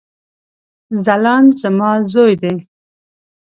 [1.03, 2.55] ځلاند زما ځوي دی